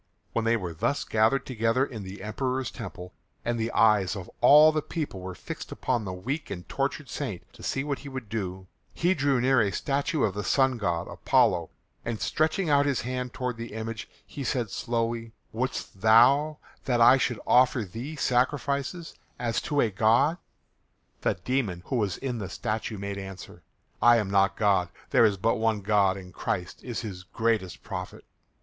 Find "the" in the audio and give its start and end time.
2.01-2.23, 3.59-3.71, 4.71-4.81, 6.05-6.11, 10.33-10.43, 13.57-13.73, 21.21-21.35, 22.39-22.49